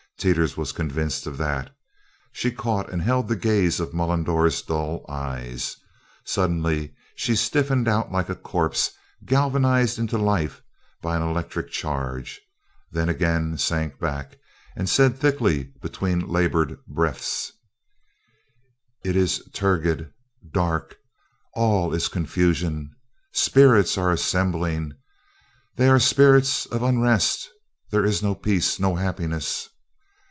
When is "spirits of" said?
25.99-26.83